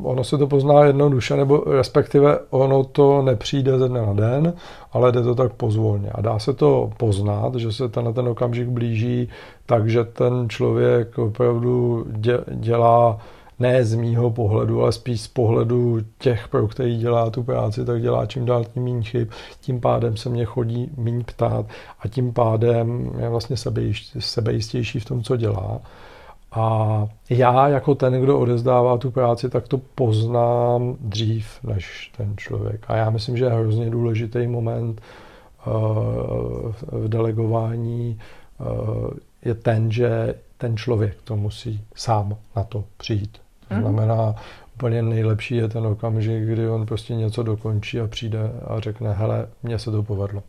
ono 0.03 0.25
se 0.25 0.39
to 0.39 0.47
pozná 0.47 0.85
jednoduše, 0.85 1.37
nebo 1.37 1.65
respektive 1.67 2.39
ono 2.51 2.85
to 2.85 3.23
nepřijde 3.23 3.79
ze 3.79 3.89
dne 3.89 4.07
na 4.07 4.13
den, 4.13 4.55
ale 4.93 5.13
jde 5.13 5.23
to 5.23 5.35
tak 5.35 5.53
pozvolně. 5.53 6.11
A 6.15 6.21
dá 6.21 6.39
se 6.39 6.53
to 6.53 6.91
poznat, 6.97 7.55
že 7.55 7.73
se 7.73 7.89
ten, 7.89 8.15
ten 8.15 8.29
okamžik 8.29 8.69
blíží, 8.69 9.29
takže 9.67 10.05
ten 10.05 10.49
člověk 10.49 11.19
opravdu 11.19 12.07
dělá 12.55 13.19
ne 13.59 13.85
z 13.85 13.95
mýho 13.95 14.31
pohledu, 14.31 14.83
ale 14.83 14.93
spíš 14.93 15.21
z 15.21 15.29
pohledu 15.29 15.99
těch, 16.19 16.49
pro 16.49 16.69
který 16.69 16.99
dělá 16.99 17.31
tu 17.31 17.43
práci, 17.43 17.85
tak 17.85 18.03
dělá 18.03 18.27
čím 18.27 18.45
dál 18.45 18.65
tím 18.65 18.85
méně 18.85 19.03
chyb. 19.03 19.29
Tím 19.61 19.81
pádem 19.81 20.17
se 20.17 20.29
mě 20.29 20.45
chodí 20.45 20.91
méně 20.97 21.25
ptát 21.25 21.67
a 22.01 22.09
tím 22.09 22.33
pádem 22.33 23.11
je 23.19 23.29
vlastně 23.29 23.57
sebejistější 24.19 25.01
v 25.01 25.05
tom, 25.05 25.23
co 25.23 25.37
dělá. 25.37 25.81
A 26.53 27.09
já 27.31 27.69
jako 27.69 27.95
ten, 27.95 28.23
kdo 28.23 28.39
odezdává 28.39 28.99
tu 28.99 29.11
práci, 29.11 29.51
tak 29.51 29.69
to 29.69 29.79
poznám 29.79 30.97
dřív 31.01 31.47
než 31.63 32.13
ten 32.17 32.37
člověk. 32.37 32.85
A 32.89 32.97
já 32.97 33.11
myslím, 33.11 33.37
že 33.37 33.45
je 33.45 33.51
hrozně 33.51 33.91
důležitý 33.91 34.47
moment 34.47 35.01
uh, 35.67 35.73
v 36.93 37.09
delegování 37.09 38.21
uh, 38.61 39.11
je 39.45 39.55
ten, 39.55 39.91
že 39.91 40.35
ten 40.59 40.77
člověk 40.77 41.17
to 41.25 41.37
musí 41.37 41.81
sám 41.95 42.37
na 42.57 42.65
to 42.65 42.85
přijít. 42.97 43.44
To 43.75 43.81
mhm. 43.81 43.95
znamená, 43.95 44.35
úplně 44.75 45.03
nejlepší 45.03 45.57
je 45.57 45.69
ten 45.69 45.87
okamžik, 45.87 46.45
kdy 46.45 46.69
on 46.69 46.87
prostě 46.87 47.15
něco 47.15 47.43
dokončí 47.43 48.01
a 48.01 48.07
přijde 48.07 48.53
a 48.67 48.81
řekne, 48.81 49.13
hele, 49.13 49.47
mně 49.63 49.79
se 49.79 49.91
to 49.91 50.03
povedlo. 50.03 50.43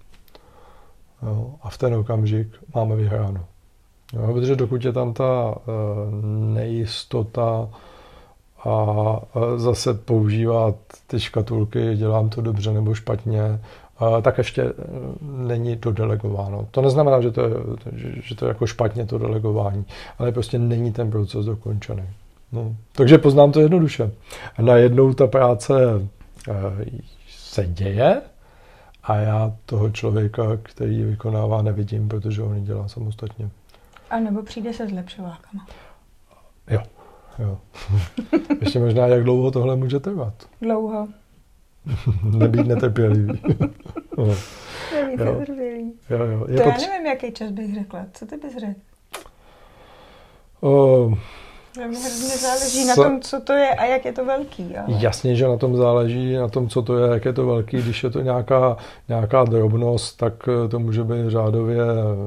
Jo, 1.24 1.54
a 1.62 1.70
v 1.70 1.78
ten 1.78 1.94
okamžik 1.94 2.48
máme 2.76 2.96
vyhráno. 2.96 3.46
Jo, 4.14 4.34
protože 4.34 4.56
dokud 4.56 4.86
je 4.86 4.94
tam 4.94 5.14
ta 5.14 5.56
uh, 5.56 5.64
nejistota 6.54 7.70
a 8.64 8.74
uh, 8.74 9.58
zase 9.58 9.94
používat 9.94 10.76
ty 11.08 11.20
škatulky, 11.20 11.96
dělám 11.96 12.30
to 12.30 12.42
dobře 12.42 12.74
nebo 12.74 12.94
špatně, 12.94 13.60
uh, 14.02 14.22
tak 14.22 14.38
ještě 14.38 14.74
není 15.22 15.78
to 15.78 15.92
delegováno. 15.92 16.68
To 16.72 16.82
neznamená, 16.82 17.22
že 17.22 17.32
to, 17.32 17.42
je, 17.42 17.54
že, 17.94 18.22
že 18.22 18.36
to 18.36 18.46
je 18.46 18.50
jako 18.50 18.68
špatně 18.68 19.06
to 19.06 19.18
delegování, 19.18 19.86
ale 20.20 20.32
prostě 20.32 20.60
není 20.60 20.92
ten 20.92 21.12
proces 21.12 21.46
dokončený. 21.46 22.04
No, 22.56 22.76
takže 22.92 23.18
poznám 23.18 23.52
to 23.52 23.60
jednoduše. 23.60 24.12
A 24.58 24.62
najednou 24.62 25.14
ta 25.14 25.28
práce 25.28 25.74
eh, 26.50 26.86
se 27.30 27.68
děje 27.68 28.22
a 29.04 29.16
já 29.16 29.54
toho 29.66 29.90
člověka, 29.90 30.44
který 30.64 30.96
ji 30.96 31.04
vykonává, 31.04 31.62
nevidím, 31.62 32.08
protože 32.08 32.42
on 32.42 32.56
ji 32.56 32.62
dělá 32.62 32.88
samostatně. 32.88 33.50
A 34.10 34.20
nebo 34.20 34.44
přijde 34.44 34.74
se 34.74 34.88
zlepšovákama. 34.88 35.68
Jo, 36.70 36.82
jo. 37.40 37.58
Ještě 38.62 38.80
možná, 38.80 39.08
jak 39.08 39.24
dlouho 39.24 39.52
tohle 39.52 39.76
může 39.76 40.00
trvat. 40.00 40.34
Dlouho. 40.62 41.08
Nebýt 42.38 42.68
netrpělivý. 42.68 43.42
no. 44.18 44.36
Nebýt 44.94 45.20
netrpělivý. 45.20 45.94
Jo, 46.10 46.26
jo. 46.26 46.46
Je 46.50 46.58
to 46.58 46.64
potř... 46.64 46.84
já 46.84 46.90
nevím, 46.90 47.08
jaký 47.08 47.32
čas 47.32 47.52
bych 47.52 47.76
řekla. 47.76 48.06
Co 48.14 48.26
ty 48.26 48.38
bys 48.38 48.58
řekl? 48.60 48.80
Uh, 50.62 51.18
hrozně 51.82 52.38
záleží 52.38 52.86
na 52.86 52.96
tom, 52.96 53.22
co 53.22 53.42
to 53.42 53.54
je 53.54 53.70
a 53.70 53.86
jak 53.86 54.06
je 54.06 54.14
to 54.14 54.26
velký. 54.26 54.78
Ale... 54.78 54.98
Jasně, 55.00 55.36
že 55.36 55.48
na 55.48 55.58
tom 55.58 55.78
záleží, 55.78 56.34
na 56.34 56.48
tom, 56.48 56.70
co 56.70 56.82
to 56.82 56.98
je, 56.98 57.14
jak 57.14 57.26
je 57.26 57.34
to 57.34 57.46
velký. 57.46 57.78
Když 57.78 58.04
je 58.04 58.10
to 58.10 58.22
nějaká, 58.22 58.78
nějaká 59.08 59.44
drobnost, 59.44 60.18
tak 60.18 60.34
eh, 60.48 60.68
to 60.68 60.80
může 60.80 61.04
být 61.04 61.30
řádově 61.30 61.84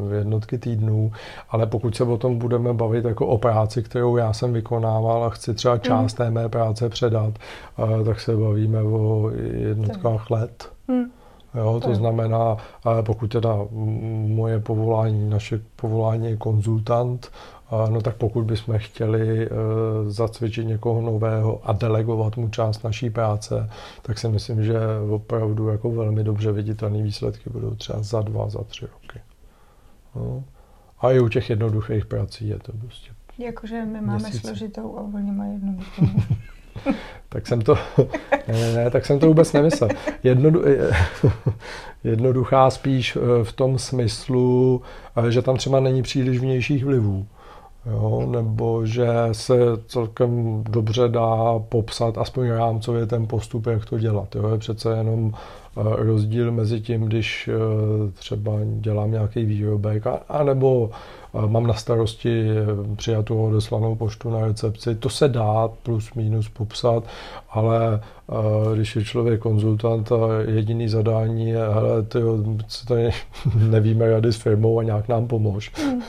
v 0.09 0.13
jednotky 0.13 0.59
týdnů, 0.59 1.13
ale 1.51 1.67
pokud 1.67 1.97
se 1.97 2.05
o 2.05 2.17
tom 2.17 2.39
budeme 2.39 2.73
bavit 2.73 3.05
jako 3.05 3.27
o 3.27 3.39
práci, 3.39 3.83
kterou 3.83 4.17
já 4.17 4.33
jsem 4.33 4.53
vykonával 4.53 5.25
a 5.25 5.31
chci 5.31 5.55
třeba 5.55 5.79
část 5.79 6.19
mm. 6.19 6.25
té 6.25 6.31
mé 6.31 6.49
práce 6.49 6.89
předat, 6.89 7.35
eh, 7.79 8.05
tak 8.05 8.21
se 8.21 8.37
bavíme 8.37 8.83
o 8.83 9.31
jednotkách 9.53 10.31
let. 10.31 10.69
Mm. 10.89 11.05
Jo, 11.55 11.81
to 11.85 11.95
znamená, 11.95 12.57
pokud 13.03 13.27
teda 13.27 13.57
moje 14.27 14.61
povolání, 14.61 15.31
naše 15.31 15.61
povolání 15.77 16.27
je 16.27 16.37
konzultant, 16.37 17.31
no 17.91 18.01
tak 18.01 18.17
pokud 18.17 18.45
bychom 18.45 18.79
chtěli 18.79 19.47
e, 19.47 19.49
zacvičit 20.11 20.67
někoho 20.67 21.03
nového 21.03 21.61
a 21.65 21.73
delegovat 21.73 22.37
mu 22.37 22.49
část 22.49 22.85
naší 22.85 23.11
práce, 23.11 23.71
tak 24.03 24.19
si 24.19 24.29
myslím, 24.29 24.65
že 24.65 24.79
opravdu 25.11 25.69
jako 25.69 25.91
velmi 25.91 26.25
dobře 26.25 26.53
viditelné 26.53 27.03
výsledky 27.03 27.51
budou 27.51 27.75
třeba 27.75 28.03
za 28.03 28.23
dva, 28.23 28.49
za 28.49 28.65
tři 28.65 28.87
roky. 28.87 29.21
No. 30.17 30.45
A 31.01 31.13
i 31.13 31.21
u 31.21 31.29
těch 31.29 31.51
jednoduchých 31.51 32.07
prací 32.07 32.49
je 32.49 32.59
to 32.59 32.73
prostě 32.73 33.11
Jakože 33.39 33.85
my 33.85 34.01
máme 34.01 34.19
měsíce. 34.19 34.47
složitou 34.47 34.99
a 34.99 35.01
oni 35.15 35.33
mají 35.33 35.53
jednoduchou. 35.53 36.07
tak 37.29 37.47
jsem 37.47 37.63
to, 37.63 37.79
ne, 38.49 38.55
ne, 38.55 38.75
ne, 38.75 38.91
tak 38.91 39.07
jsem 39.07 39.19
to 39.19 39.27
vůbec 39.27 39.53
nemyslel. 39.53 39.91
Jednodu, 40.23 40.63
jednoduchá 42.05 42.71
spíš 42.71 43.17
e, 43.17 43.45
v 43.45 43.53
tom 43.53 43.79
smyslu, 43.79 44.83
že 45.29 45.43
tam 45.43 45.57
třeba 45.57 45.81
není 45.81 46.03
příliš 46.03 46.39
vnějších 46.39 46.85
vlivů 46.85 47.27
jo, 47.87 48.27
nebo 48.31 48.87
že 48.87 49.09
se 49.33 49.55
celkem 49.87 50.63
dobře 50.71 51.09
dá 51.09 51.59
popsat 51.69 52.19
aspoň 52.19 52.49
rámcově 52.49 53.07
ten 53.07 53.27
postup, 53.27 53.67
jak 53.67 53.85
to 53.85 53.99
dělat. 53.99 54.35
Jo. 54.35 54.49
Je 54.49 54.59
přece 54.59 54.97
jenom 54.97 55.33
rozdíl 55.83 56.53
mezi 56.53 56.81
tím, 56.81 57.01
když 57.01 57.51
třeba 58.15 58.53
dělám 58.63 59.11
nějaký 59.11 59.45
výrobek, 59.45 60.05
anebo 60.29 60.91
mám 61.47 61.67
na 61.67 61.75
starosti 61.75 62.47
přijatou 62.97 63.47
odeslanou 63.47 63.95
poštu 63.95 64.31
na 64.31 64.47
recepci. 64.47 64.95
To 64.95 65.11
se 65.11 65.29
dá 65.29 65.69
plus 65.83 66.15
minus 66.15 66.49
popsat, 66.49 67.05
ale 67.51 68.01
když 68.75 68.97
je 68.97 69.05
člověk 69.05 69.41
konzultant 69.41 70.13
a 70.13 70.17
jediný 70.49 70.89
zadání 70.89 71.49
je, 71.49 71.69
hele, 71.69 72.03
ty 72.03 72.19
nevíme 73.71 74.11
rady 74.11 74.33
s 74.33 74.37
firmou 74.37 74.79
a 74.79 74.83
nějak 74.83 75.09
nám 75.09 75.27
pomož. 75.27 75.73
Hmm. 75.77 76.03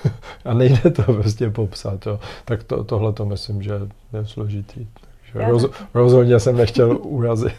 A 0.49 0.53
nejde 0.53 0.91
to 0.91 1.03
prostě 1.03 1.49
popsat. 1.49 2.05
Jo. 2.05 2.19
Tak 2.45 2.63
to, 2.63 2.83
tohle 2.83 3.13
to 3.13 3.25
myslím, 3.25 3.61
že 3.61 3.71
je 4.13 4.25
složitý. 4.25 4.87
Takže 5.33 5.51
roz, 5.51 5.65
rozhodně 5.93 6.39
jsem 6.39 6.57
nechtěl 6.57 6.97
urazit. 7.01 7.53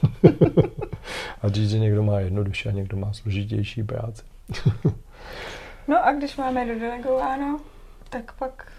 a 1.42 1.48
říct, 1.48 1.70
že 1.70 1.78
někdo 1.78 2.02
má 2.02 2.20
jednodušší 2.20 2.68
a 2.68 2.72
někdo 2.72 2.96
má 2.96 3.12
složitější 3.12 3.82
práci. 3.82 4.22
no 5.88 6.06
a 6.06 6.12
když 6.12 6.36
máme 6.36 6.66
dodelegováno, 6.66 7.60
tak 8.10 8.32
pak 8.38 8.72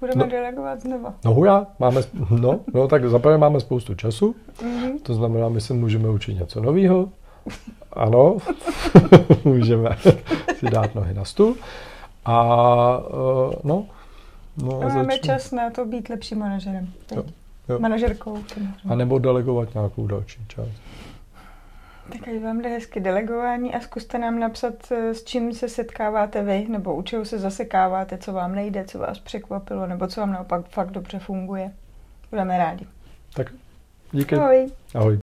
budeme 0.00 0.24
no, 0.24 0.30
delegovat 0.30 0.80
znova. 0.80 1.14
No 1.24 1.34
hurá, 1.34 1.66
máme, 1.78 2.00
no, 2.30 2.60
no 2.74 2.88
tak 2.88 3.08
zaprvé 3.08 3.38
máme 3.38 3.60
spoustu 3.60 3.94
času, 3.94 4.34
mm-hmm. 4.56 5.00
to 5.02 5.14
znamená, 5.14 5.48
my 5.48 5.60
si 5.60 5.72
můžeme 5.72 6.10
učit 6.10 6.34
něco 6.34 6.60
nového. 6.60 7.08
Ano, 7.92 8.36
můžeme 9.44 9.96
si 10.58 10.66
dát 10.70 10.94
nohy 10.94 11.14
na 11.14 11.24
stůl. 11.24 11.56
A 12.24 12.98
uh, 12.98 13.52
no, 13.64 13.86
no 14.56 14.80
a 14.80 14.88
máme 14.88 15.14
začnu. 15.14 15.26
čas 15.26 15.50
na 15.50 15.70
to 15.70 15.84
být 15.84 16.08
lepším 16.08 16.38
manažerem. 16.38 16.92
Jo, 17.16 17.24
jo. 17.68 17.78
Manažerkou. 17.78 18.38
A 18.88 18.94
nebo 18.94 19.18
delegovat 19.18 19.74
nějakou 19.74 20.06
další 20.06 20.40
část. 20.48 20.80
Tak 22.12 22.28
ať 22.28 22.42
vám 22.42 22.60
jde 22.60 22.68
hezky 22.68 23.00
delegování 23.00 23.74
a 23.74 23.80
zkuste 23.80 24.18
nám 24.18 24.38
napsat, 24.40 24.74
eh, 24.92 25.14
s 25.14 25.24
čím 25.24 25.52
se 25.52 25.68
setkáváte 25.68 26.42
vy, 26.42 26.66
nebo 26.68 26.94
u 26.94 27.02
čeho 27.02 27.24
se 27.24 27.38
zasekáváte, 27.38 28.18
co 28.18 28.32
vám 28.32 28.54
nejde, 28.54 28.84
co 28.84 28.98
vás 28.98 29.18
překvapilo, 29.18 29.86
nebo 29.86 30.06
co 30.06 30.20
vám 30.20 30.32
naopak 30.32 30.68
fakt 30.68 30.90
dobře 30.90 31.18
funguje. 31.18 31.72
Budeme 32.30 32.58
rádi. 32.58 32.86
Tak 33.34 33.52
díky. 34.12 34.36
Ahoj. 34.36 34.70
Ahoj. 34.94 35.10